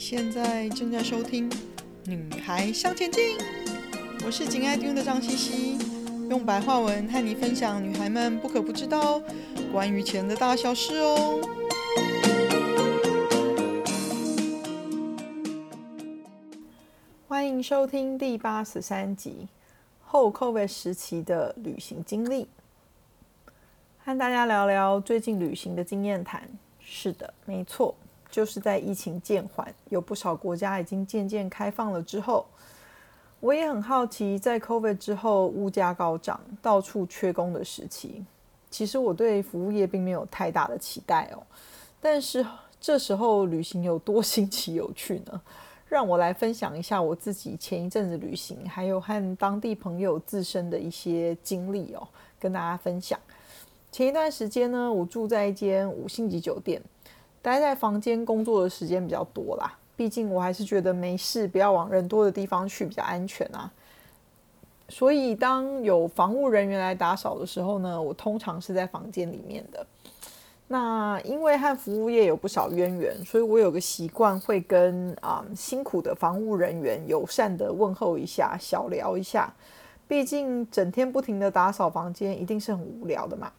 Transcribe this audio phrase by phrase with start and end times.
[0.00, 1.48] 现在正在收听
[2.06, 3.36] 《女孩向前进》，
[4.24, 5.78] 我是紧爱听的张茜茜，
[6.30, 9.20] 用白话文和你分享女孩们不可不知道
[9.70, 11.38] 关于钱的大小事哦。
[17.28, 19.48] 欢迎收听第八十三集
[20.06, 22.48] 后 COVID 时期的旅行经历，
[24.02, 26.48] 和大家聊聊最近旅行的经验谈。
[26.80, 27.94] 是的，没错。
[28.30, 32.46] 就是在疫情渐缓，有不少国家已经渐渐开放了之后，
[33.40, 38.24] 我也很好奇，在 COVID 之后物价高涨、到处缺工的时期，
[38.70, 41.42] 其实我对服务业并没有太大的期待哦。
[42.00, 42.46] 但是
[42.80, 45.40] 这时候旅行有多 新奇有趣呢？
[45.88, 52.06] 让我来分享一下我自己前一阵子旅行，还有和当地朋友自身的一些经历哦，
[52.38, 53.18] 跟大家分享。
[53.90, 56.80] 前一段时间呢，我住在一间五星级酒店。
[57.42, 63.70] 待在房间工作的时间比较多啦，毕竟我还是觉得没事，不要往人多的地方去比较安全啊。
[64.88, 69.86] 所以当有房务人员来打扫的时候呢，我通常是在房间里面的。
[70.66, 79.52] 那因为和服务业有不少渊源，所以我有个习惯会跟啊、辛苦的房务人员友善的问候一下，小聊一下。
[80.06, 83.50] 毕竟整天不停的打扫房间，一定是很无聊的嘛。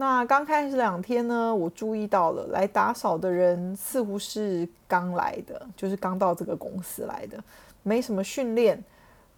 [0.00, 7.38] 那刚开始两天呢，我注意到了来打扫的人似乎是刚来的，就是刚到这个公司来的，
[7.82, 8.82] 没什么训练。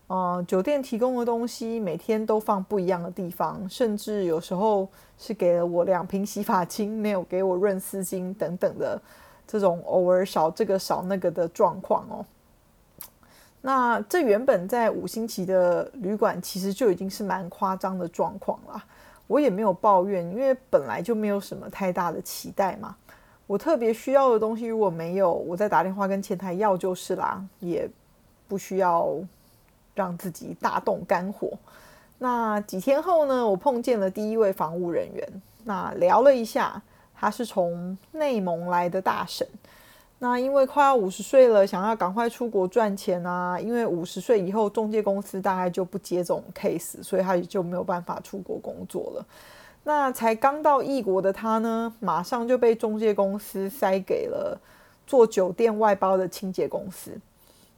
[0.06, 4.88] 呃，酒店提供的东西每天都放不一样的地方，甚至有时候
[5.19, 9.02] 是给了我两瓶洗发精，没有给我润丝巾等等的
[9.48, 12.24] 这种偶尔少这个少那个的状况哦。
[13.62, 18.84] 那这原本在五星级的旅馆其实就已经是蛮夸张的状况了。
[19.33, 22.94] 我也没有抱怨，因为本来就没有什么太大的期待嘛。
[23.47, 27.88] 我特别需要的东西如果没有，我再打电话跟前台要就是啦，也
[28.47, 29.08] 不需要
[29.94, 31.50] 让自己大动肝火。
[32.19, 35.26] 那几天后呢，我碰见了第一位防务人员，
[35.64, 36.82] 那聊了一下，
[37.14, 39.49] 他是从内蒙来的大婶。
[40.25, 43.59] 那因为快要五十岁了，想要赶快出国赚钱啊！
[43.59, 49.27] 因为五十岁以后，中介公司大概就不接这种 case，所以他也就没有办法出国工作了。
[49.82, 54.56] 那才刚到异国的他呢，马上就被中介公司塞给了
[55.09, 57.11] 做酒店外包的清洁公司。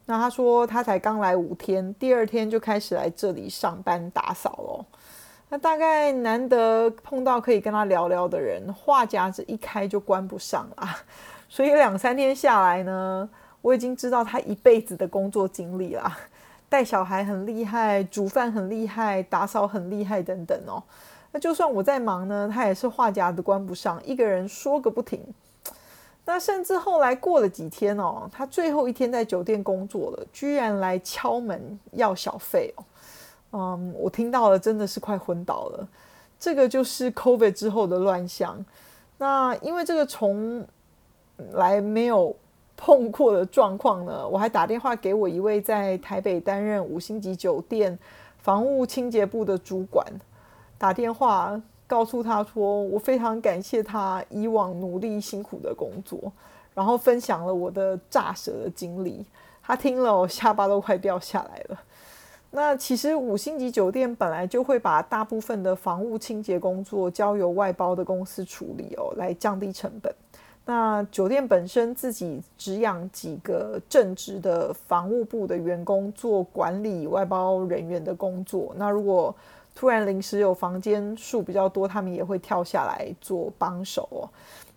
[0.04, 4.84] 那他说他才刚来五天，第二天就开始来这里上班打扫咯。
[5.48, 10.86] 那大概难得碰到可以跟他聊聊的人，话匣子一开就关不上了。
[11.54, 13.30] 所以两三天下来呢，
[13.62, 16.18] 我已经知道他一辈子的工作经历啦。
[16.68, 20.82] 带小孩很厉害，煮饭很厉害，打扫很厉害等等哦。
[21.30, 25.20] 那就算我在忙呢，他也是话匣子关不上，一个人说个不停。
[26.24, 32.84] 那甚至后来过了几天哦，他最后一天在酒店工作了，居然来敲门要小费哦。
[33.52, 35.86] 嗯，我听到了，真的是快昏倒了。
[36.40, 38.64] 这个就是 COVID 之后的乱象。
[39.18, 40.66] 那因为这个从
[41.52, 42.34] 来没有
[42.76, 47.98] 碰过的状况呢，我还打电话给我一位在台北担任五星级酒店
[48.38, 50.06] 房务清洁部的主管，
[50.76, 56.32] 打电话告诉他说，我非常感谢他以往努力辛苦的工作，
[56.74, 59.24] 然后分享了我的炸舌的经历。
[59.62, 61.80] 他听了，我下巴都快掉下来了。
[62.50, 70.14] 那其实五星级酒店本来就会把大部分的房务清洁工作交由外包的公司处理哦，来降低成本。
[70.66, 78.72] 那酒店本身自己只养几个正职的房务部的员工做管理外包人员的工作。
[78.76, 79.34] 那如果
[79.74, 84.24] 突然临时有房间数比较多，他们也会跳下来做帮手哦。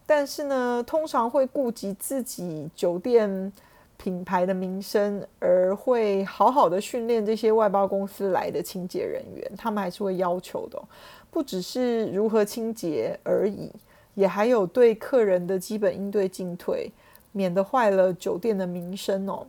[0.05, 3.53] 但是呢，通常会顾及自己酒店
[3.95, 9.51] 品牌的名声，而会好好的训练这些外包公司来的清洁人员。
[9.57, 10.81] 他们还是会要求的，
[11.31, 13.71] 不只是如何清洁而已。
[14.17, 16.91] 也还有对客人的基本应对进退，
[17.31, 19.45] 免得坏了酒店的名声哦。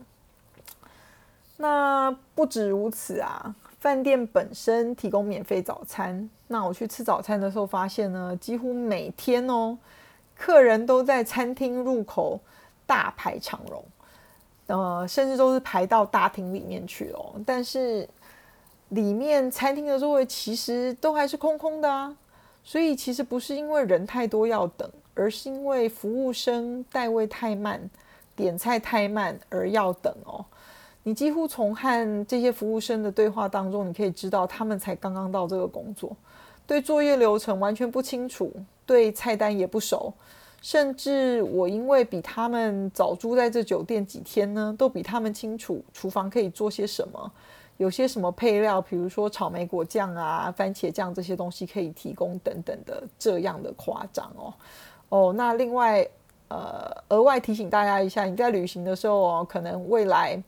[1.57, 6.29] 那不止如此啊，饭店本身提供免费早餐。
[6.47, 9.75] 那我去吃早餐的时候发现呢，几乎每天哦，
[10.37, 12.39] 客人都在餐厅入口
[12.85, 13.83] 大排长龙，
[14.67, 17.33] 呃，甚至都是排到大厅里面去哦。
[17.43, 18.07] 但是
[18.89, 22.15] 里面餐厅的座位其实都还是空空的啊。
[22.63, 27.89] 所以其实不是因为人太多要等，而是因为服务生带位太慢，
[28.35, 30.45] 点菜太慢而要等哦。
[31.03, 36.15] 你几乎从和这些服务生的对话当中，你可以知道他们才刚刚到这个工作，
[36.67, 38.51] 对作业流程完全不清楚，
[38.85, 40.13] 对菜单也不熟，
[40.61, 47.31] 甚至我因为比他们早住在这酒店几天呢，都比他们清楚厨房可以做些什么，
[47.79, 54.53] 有些什么配料，比如说草莓果酱啊、番茄酱这些东西可以提供等等的，这样的夸张哦。
[55.07, 56.05] 哦，那另外
[56.49, 60.43] 呃，额外提醒大家一下，你在旅行的时候哦，可能未来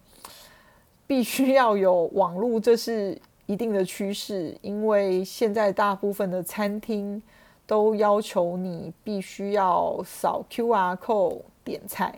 [1.08, 7.22] 必须要有网络，这是一定的趋势，因为现在大部分的餐厅
[7.66, 12.14] 都要求你必须要扫 QR code 点菜，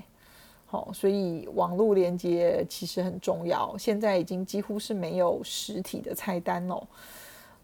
[0.74, 3.75] 好，所以网络连接其实很重要。
[3.78, 6.81] 现在已经几乎是没有实体的菜单哦。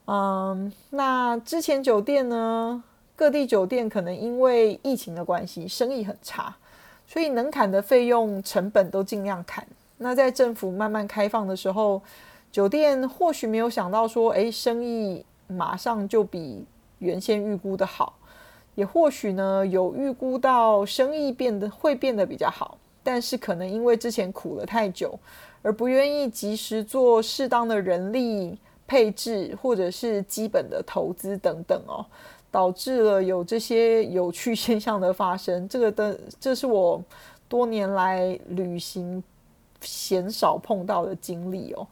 [0.05, 2.83] 嗯，那之前酒店呢，
[3.15, 6.55] 各地酒店可能因为疫情的关系，生意很差，
[7.07, 9.65] 所以能砍的费用成本都尽量砍。
[9.97, 11.99] 那在政府慢慢开放的时候，
[12.51, 16.63] 酒店或许没有想到说，诶，生意马上就比
[16.99, 18.13] 原先预估的好，
[18.75, 25.17] 也或许呢有预估到生意变得会变得比较好，但是可能因为之前苦了太久，
[25.61, 28.57] 而不愿意及时做适当的人力
[28.87, 32.05] 配置或者是基本的投资等等哦，
[32.51, 35.67] 导致了有这些有趣现象的发生。
[35.67, 37.01] 这个的，这是我
[37.47, 39.23] 多年来旅行
[39.81, 41.87] 鲜少碰到的经历哦。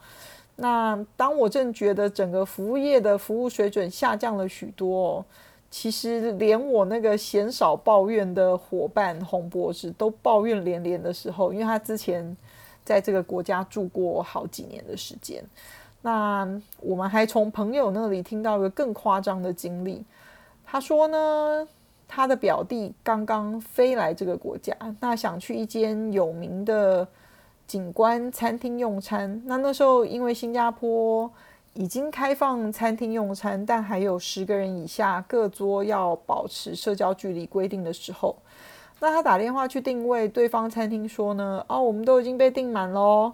[0.56, 5.26] 那当我正觉得整个服务业的服务水准下降了许多哦，
[5.70, 12.36] 其实连我那个鲜少抱怨的伙伴洪博士都抱怨连连的时候，因为他之前
[12.84, 15.44] 在这个国家住过好几年的时间。
[16.02, 16.48] 那
[16.80, 20.06] 我们还从朋友那里听到一个更夸张的经历，
[20.66, 21.68] 他说呢，
[22.08, 27.08] 他的表弟刚刚飞来这个国家，那想去一间有名的。
[27.68, 31.30] 景观餐厅用餐，那那时候因为新加坡
[31.78, 38.36] 已经开放餐厅用餐，但还有十个人以下各桌要保持社交距离规定的时候，
[39.00, 43.32] 那他打电话去定位，对方餐厅说呢，哦，我们都已经被订满喽。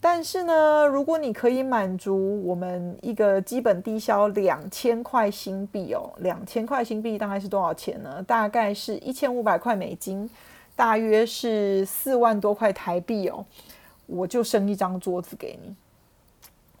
[0.00, 8.20] 但是呢，如果你可以满足我们一个基本低消两千块新币哦，两千块新币大概是多少钱呢？
[8.24, 10.28] 大概是一千五百块美金。
[10.74, 13.46] 大约是四万多块台币哦，
[14.06, 15.74] 我就生一张桌子给你。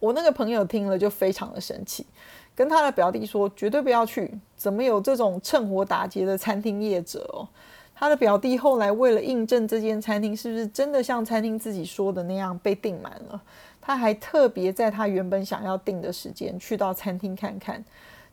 [0.00, 2.06] 我那个朋友听了就非常的生气，
[2.54, 7.48] 跟他的表弟说绝对不要去，怎么有这种趁火打劫的餐厅业者哦？
[7.94, 13.42] 他的表弟后来为了印证这间餐厅是不是真的像餐厅自己说的那样被订满了，
[13.80, 17.84] 他还特别在他原本想要订的时间去到餐厅看看，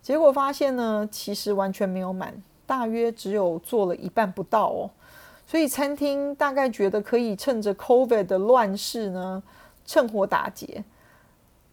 [0.04, 2.32] 结果发现呢，其实完全没有满，
[2.68, 4.90] 大约只有坐了一半不到哦。
[5.48, 9.42] 所以餐厅大概觉得可以趁着 COVID 的乱世呢，
[9.84, 10.84] 趁火打劫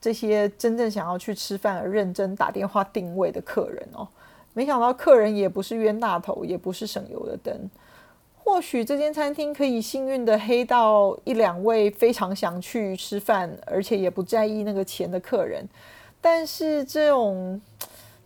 [0.03, 4.07] 这些真正想要去吃饭而认真打电话定位的客人哦。
[4.53, 7.71] 没想到客人也不是冤大头，也不是省油的灯。
[8.37, 15.67] 或许这间餐厅可以幸运的黑到一两位非常想去吃饭，而且也不在意那个钱的客人，
[16.21, 17.59] 但是这种。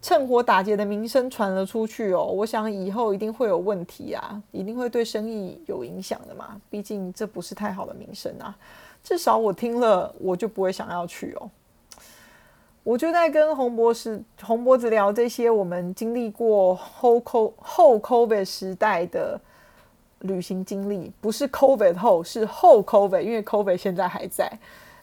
[0.02, 6.60] 趁火打劫的名声传了出去哦，我想以后一定会有问题啊，一定会对生意有影响的嘛。
[6.70, 8.56] 毕竟这不是太好的名声啊，
[9.02, 11.50] 至少我听了我就不会想要去哦。
[12.86, 19.40] 我就在跟洪博士、洪博子聊这些我们经历过后 CO 后 COVID 时代的
[20.20, 24.48] 旅行经历，不是 COVID 后，是后 COVID，因为 COVID 现在还在。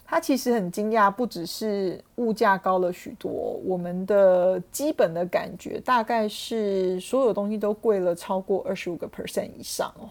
[0.06, 10.08] 他其实很惊讶，不只是物价高了许多，我们的基本的感觉大概是所有东西都贵了超过二十五个 percent 以上哦。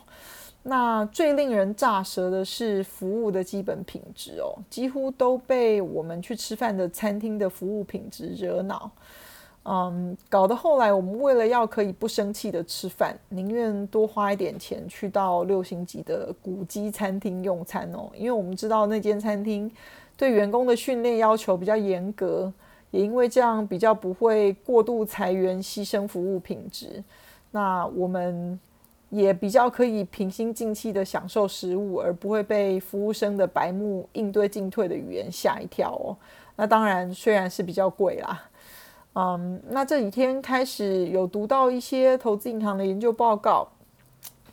[0.65, 8.91] 那最令人咋舌的是服务的基本品质哦，几乎都被我们去吃饭的餐厅的服务品质惹恼。
[9.65, 19.71] 嗯，搞得后来我们为了要可以不生气的吃饭，宁愿多花一点钱去到六星级的古迹餐厅用餐哦，因为我们知道那间餐厅
[20.17, 22.53] 对员工的训练要求比较严格，
[22.91, 27.03] 也因为这样比较不会过度裁员牺牲服务品质，
[27.53, 28.59] 那我们
[29.13, 36.17] 也比较可以平心静气的享受食物，而不会被服务生的白目应对进退的语言吓一跳哦。
[36.57, 38.43] 那当然，虽然是比较贵啦。
[39.15, 43.69] 嗯，那这几天开始有读到一些投资银行的研究报告，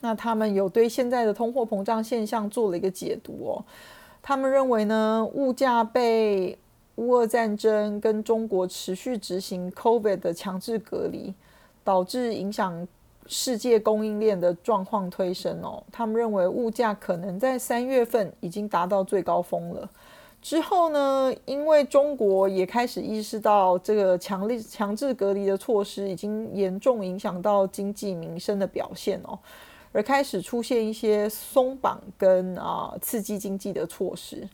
[0.02, 3.64] 那他们有对现在的通货膨胀现象做了一个解读哦。
[4.22, 6.58] 他们认为呢，物价被
[6.96, 11.34] 乌俄战争跟中国持续执行 COVID 的强制隔离，
[11.86, 12.86] 导致影响
[13.30, 15.82] 世界供应链的状况推升哦。
[15.90, 19.90] 他们认为物价可能在三月份已经达到最高峰了。
[20.42, 29.38] 之后呢，因为中国也开始意识到这个强力强制隔离的措施已经严重影响到经济民生的表现哦，
[29.92, 34.48] 而开始出现一些松绑跟啊刺激经济的措施。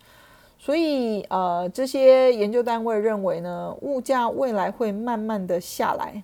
[0.57, 6.23] 所以呃，这些研究单位认为呢，物价未来会慢慢的下来，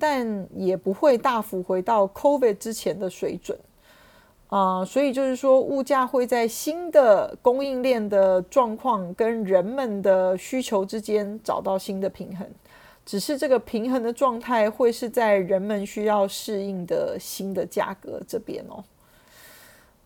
[0.00, 3.56] 但也不会大幅回到 COVID 之前的水准。
[4.48, 12.44] 啊、所以就是说，物价会在新的供应链的状况跟人们的需求之间找到新的平衡，
[13.06, 18.82] 只是这个平衡的状态会是在人们需要适应的新的价格这边哦。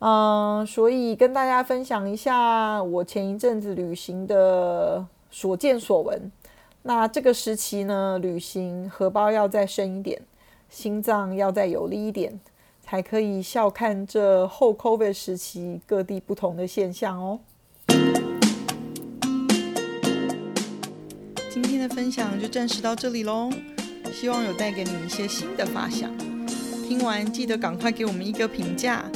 [0.00, 6.20] 嗯、所以跟大家分享一下我前一阵子旅行的所见所闻。
[6.86, 10.20] 那这个时期呢，旅行荷包要再深一点，
[10.68, 12.38] 心脏要再有力一点。
[12.82, 17.40] 才可以笑看这后 COVID 时期各地不同的现象哦。
[21.48, 23.50] 今天的分享就暂时到这里喽，
[24.12, 26.14] 希望有带给你一些新的发想。
[26.86, 29.10] 听完记得赶快给我们一个评价，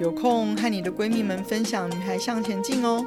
[0.00, 3.04] 有空和你的闺蜜们分享《女孩向前进》哦。